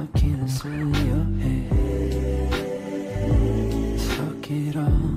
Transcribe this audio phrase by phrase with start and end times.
[0.00, 1.72] I can't smell your head.
[3.98, 5.07] Suck it all.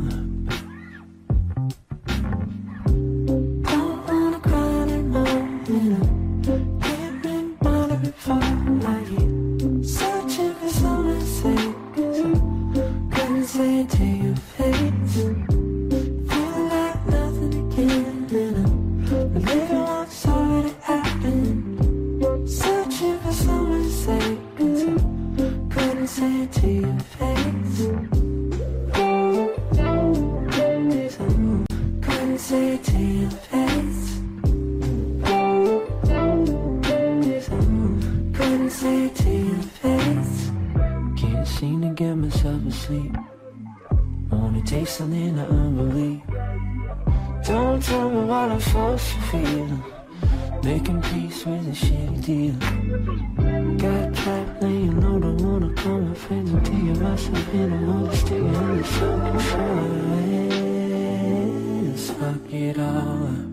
[44.85, 46.21] say something I unbelieve.
[47.45, 49.67] Don't tell me what I'm supposed to feel.
[50.63, 52.55] Making peace with a shitty deal.
[53.77, 57.73] Got trapped laying low, don't wanna call my friends and taking myself in.
[57.73, 59.39] I'm always sticking in the circle
[62.19, 63.50] Fuck it all up.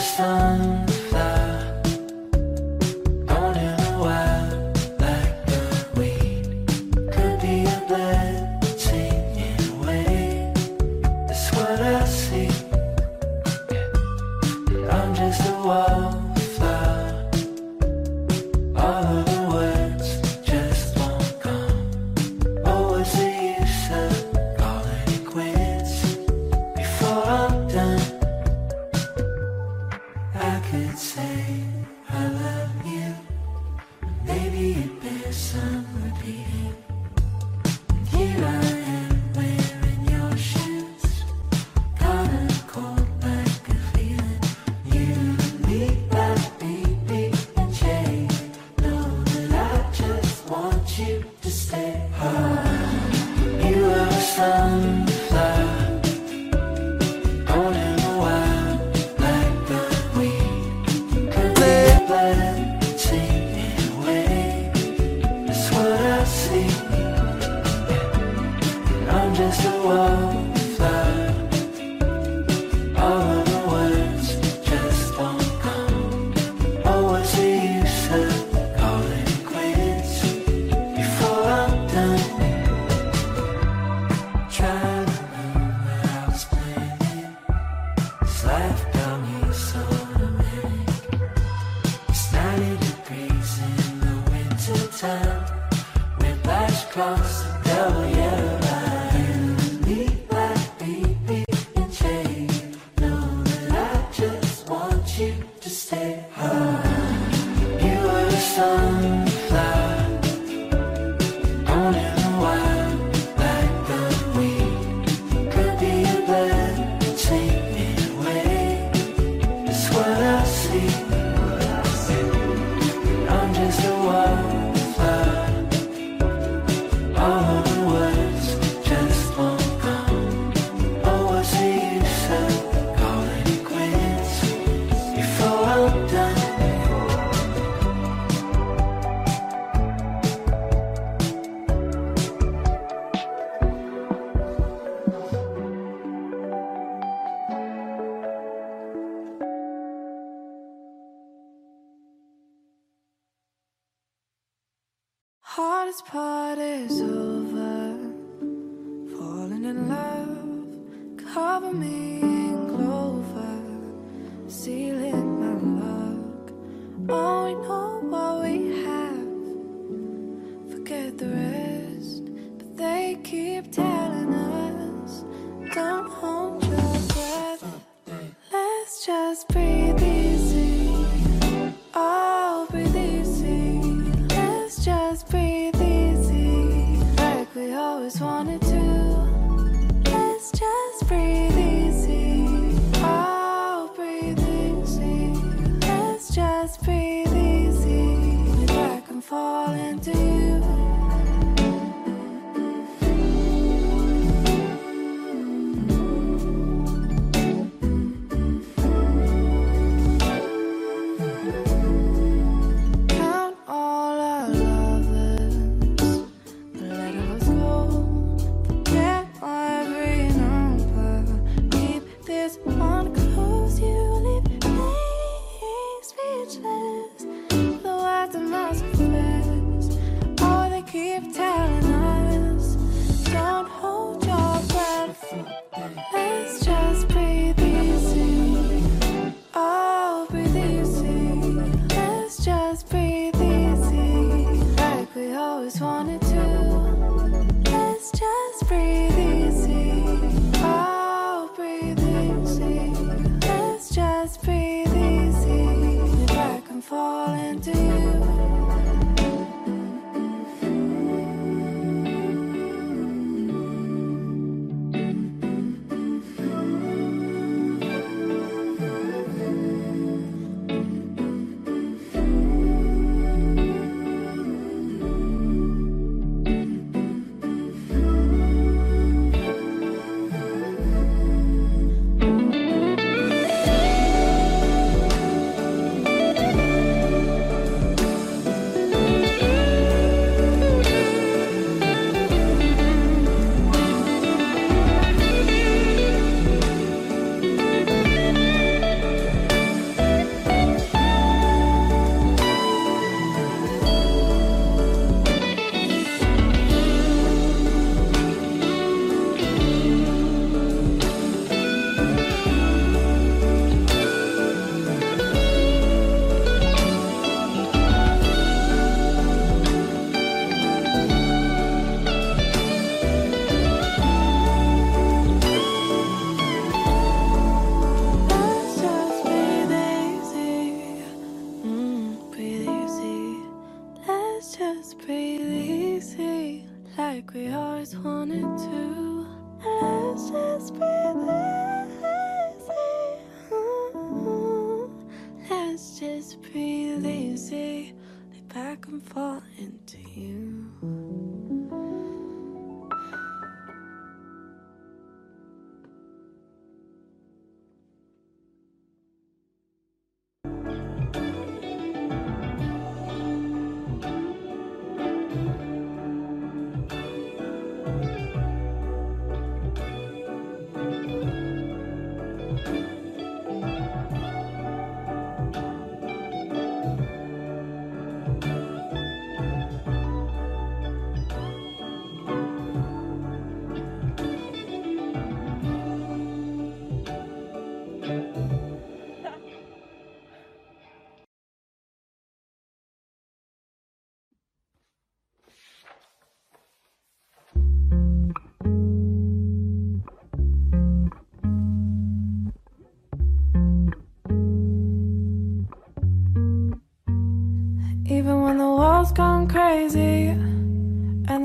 [0.00, 0.79] Sun.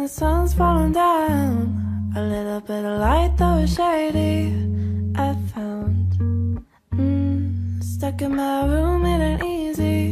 [0.06, 2.14] the sun's falling down.
[2.16, 4.54] A little bit of light that was shady,
[5.16, 6.14] I found.
[6.94, 10.04] Mm, stuck in my room, it ain't easy.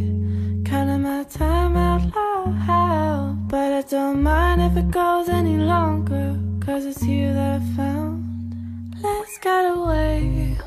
[0.66, 3.48] Counting my time out loud.
[3.48, 8.96] But I don't mind if it goes any longer, cause it's you that I found.
[9.00, 10.58] Let's get away,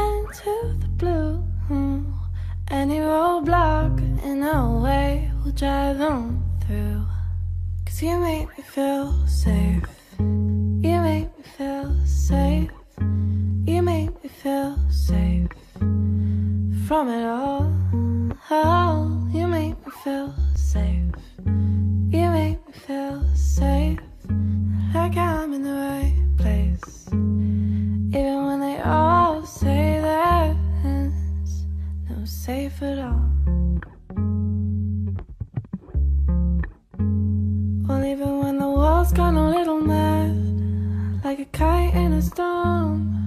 [0.00, 1.42] into the blue.
[2.70, 6.47] Any roadblock in our way will drive on.
[7.98, 9.82] Cause you make me feel safe.
[10.20, 12.70] You make me feel safe.
[13.00, 15.48] You make me feel safe.
[16.86, 17.66] From it all,
[18.52, 21.12] oh, you make me feel safe.
[21.44, 23.98] You make me feel safe.
[24.94, 27.08] Like I'm in the right place.
[27.08, 31.64] Even when they all say that it's
[32.08, 33.28] no safe at all
[39.08, 43.17] world's gone a little mad, like a kite in a storm.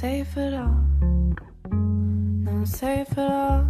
[0.00, 0.82] safe at all.
[1.70, 3.69] Not safe at all.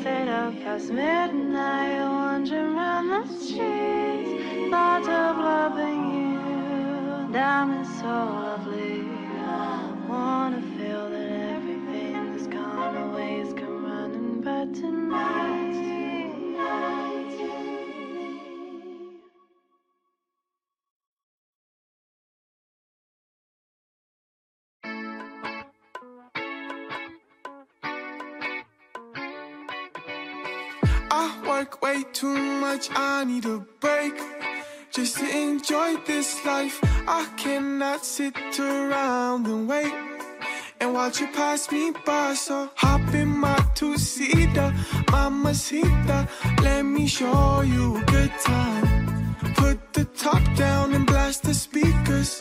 [0.00, 7.32] stayed up past midnight, wandering around the streets, thought of loving you.
[7.32, 9.02] Diamonds so lovely.
[10.08, 15.49] Wanna feel that everything that's gone away has come running, but tonight.
[31.90, 34.16] way too much, I need a break
[34.92, 36.78] Just to enjoy this life.
[37.20, 39.94] I cannot sit around and wait
[40.80, 42.34] And watch you pass me by.
[42.34, 44.68] So hop in my two-seater
[45.10, 46.28] Mamacita
[46.62, 49.36] Let me show you a good time.
[49.62, 52.40] Put the top down and blast the speakers.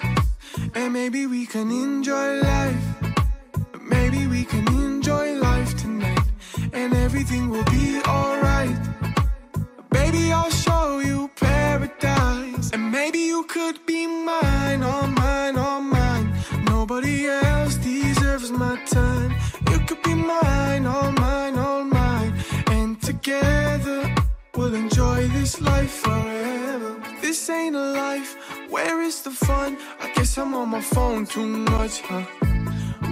[0.76, 2.86] And maybe we can enjoy life.
[3.96, 6.28] Maybe we can enjoy life tonight.
[6.74, 8.39] And everything will be alright.
[19.72, 22.34] You could be mine, all mine, all mine.
[22.68, 24.00] And together
[24.56, 26.92] we'll enjoy this life forever.
[27.22, 28.32] This ain't a life,
[28.70, 29.78] where is the fun?
[30.02, 32.26] I guess I'm on my phone too much, huh?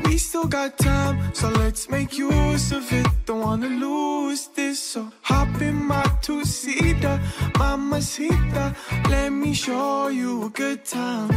[0.06, 3.08] We still got time, so let's make use of it.
[3.26, 7.20] Don't wanna lose this, so hop in my two-seater,
[7.60, 8.76] mamacita.
[9.10, 11.30] Let me show you a good time.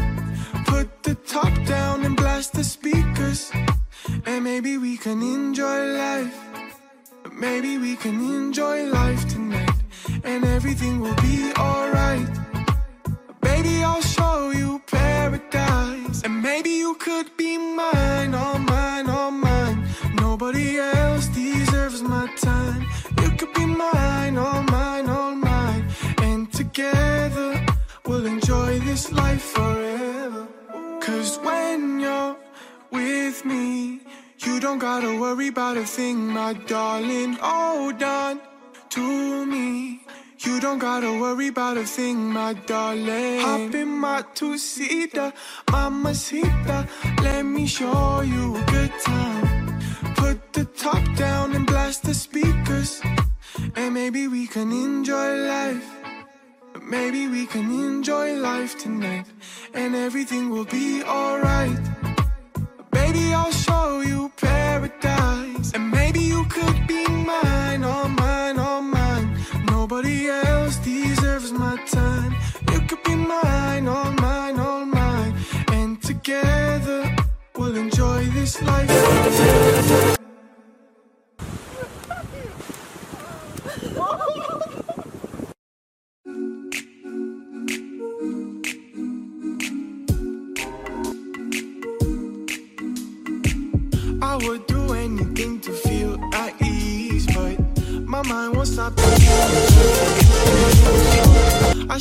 [0.66, 3.50] Put the top down and blast the speakers,
[4.26, 6.38] and maybe we can enjoy life.
[7.32, 9.78] Maybe we can enjoy life tonight,
[10.24, 12.28] and everything will be alright.
[13.40, 16.22] Baby, I'll show you paradise.
[16.24, 19.86] And maybe you could be mine, all mine, all mine.
[20.14, 22.86] Nobody else deserves my time.
[23.22, 25.84] You could be mine, all mine, all mine.
[26.18, 27.64] And together
[28.06, 30.46] we'll enjoy this life forever.
[31.00, 32.36] Cause when you're
[33.00, 34.00] with me,
[34.44, 37.32] you don't gotta worry about a thing, my darling.
[37.40, 38.40] Hold on
[38.90, 40.00] to me.
[40.46, 43.40] You don't gotta worry about a thing, my darling.
[43.40, 45.32] Hop in my two-seater,
[45.70, 46.78] mamacita.
[47.22, 49.48] Let me show you a good time.
[50.22, 53.00] Put the top down and blast the speakers.
[53.76, 55.88] And maybe we can enjoy life.
[56.96, 59.26] Maybe we can enjoy life tonight.
[59.74, 61.78] And everything will be alright.
[70.02, 72.34] Nobody else deserves my time.
[72.72, 75.34] You could be mine, all mine, all mine.
[75.72, 77.14] And together
[77.54, 80.19] we'll enjoy this life.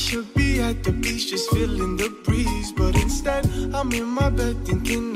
[0.10, 3.46] Should be at the beach just feeling the breeze, but instead
[3.76, 5.09] I'm in my bed thinking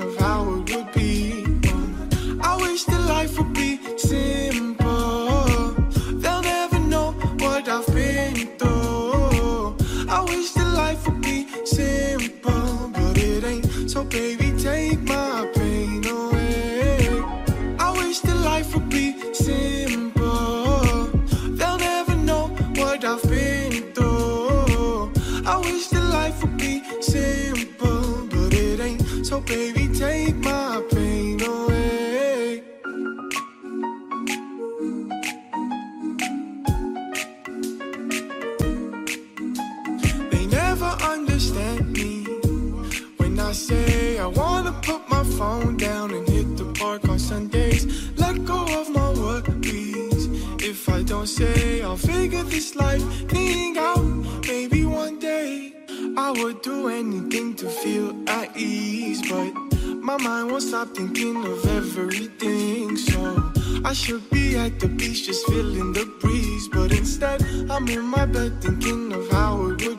[51.44, 54.06] say I'll figure this life thing out,
[54.48, 55.74] maybe one day
[56.18, 59.22] I would do anything to feel at ease.
[59.30, 59.52] But
[60.10, 62.96] my mind won't stop thinking of everything.
[62.98, 63.20] So
[63.84, 66.68] I should be at the beach just feeling the breeze.
[66.76, 69.93] But instead, I'm in my bed thinking of how it would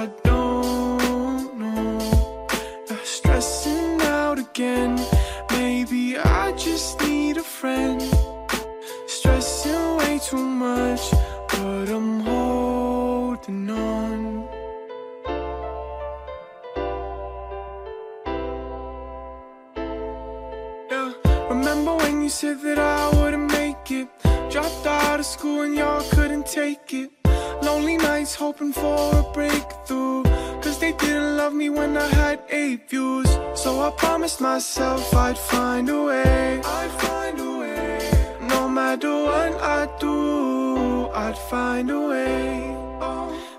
[0.00, 0.39] I don't
[34.30, 36.60] promised myself I'd find a way.
[36.64, 38.38] I'd find a way.
[38.48, 42.76] No matter what I do, I'd find a way.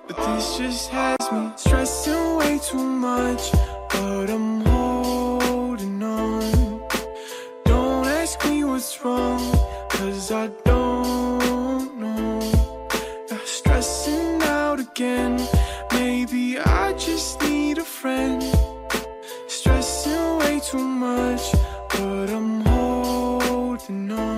[0.07, 3.51] But this just has me stressing way too much.
[3.89, 6.81] But I'm holding on.
[7.65, 9.41] Don't ask me what's wrong,
[9.89, 12.39] cause I don't know.
[13.29, 15.39] Not stressing out again.
[15.91, 18.60] Maybe I just need a friend
[20.61, 21.53] too much,
[21.89, 24.30] but I'm holding on.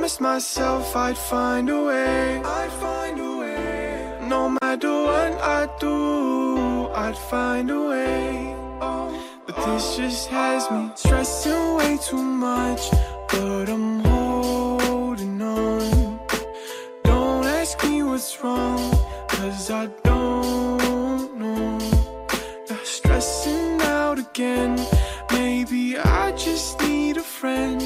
[0.00, 2.40] promised myself I'd find a way.
[2.42, 4.18] I'd find a way.
[4.22, 8.56] No matter what I do, I'd find a way.
[8.80, 9.12] Oh,
[9.44, 9.96] but this oh.
[9.98, 12.82] just has me stressing way too much.
[13.28, 16.18] But I'm holding on.
[17.04, 18.80] Don't ask me what's wrong,
[19.28, 21.76] cause I don't know.
[22.70, 24.80] Now stressing out again.
[25.30, 27.79] Maybe I just need a friend.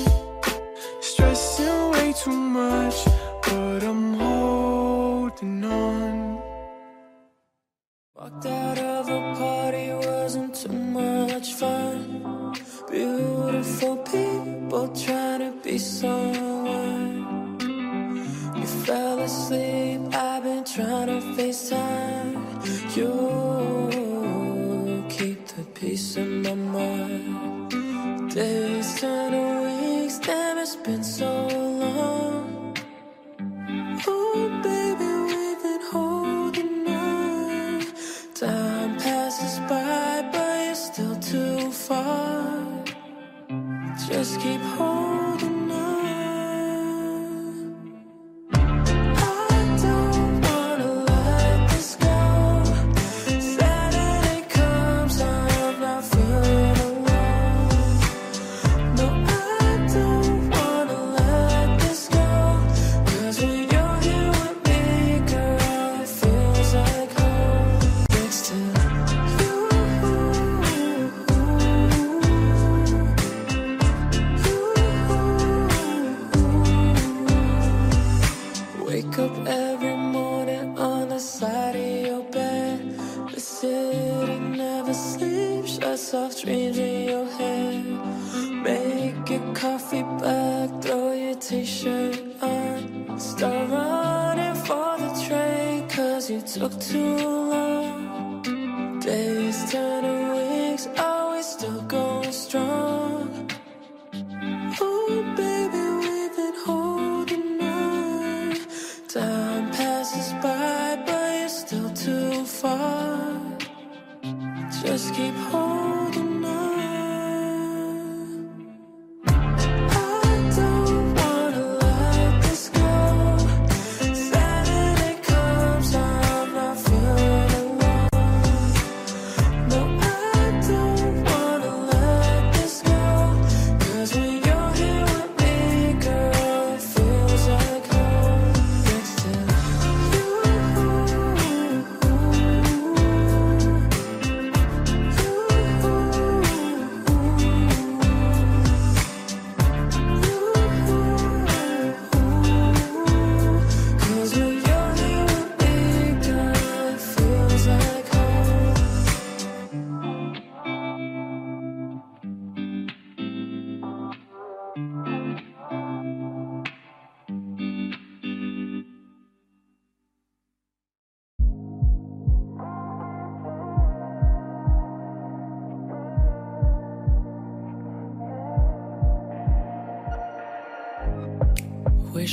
[115.04, 115.63] just keep holding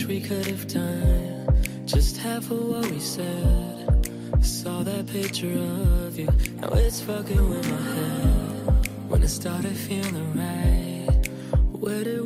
[0.02, 1.46] wish we could have done.
[1.86, 4.10] Just half of what we said.
[4.34, 5.54] I saw that picture
[6.06, 6.30] of you.
[6.60, 8.90] Now it's fucking with my head.
[9.10, 11.28] When it started feeling right,
[11.80, 12.21] where did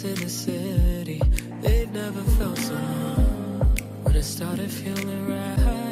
[0.00, 1.22] To the city.
[1.60, 3.76] They've never felt so home.
[4.02, 5.83] When it started feeling right.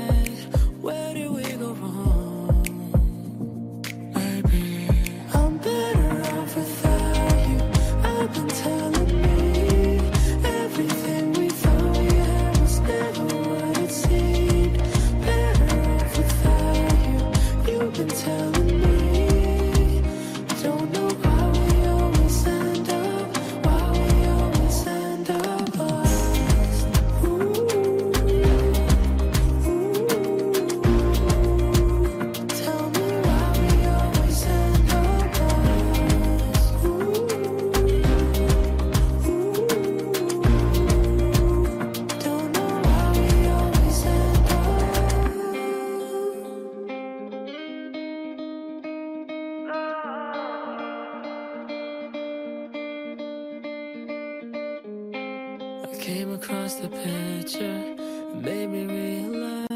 [55.92, 57.96] I came across the picture,
[58.34, 59.66] made me realize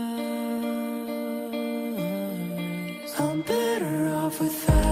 [3.19, 4.86] I'm better off without.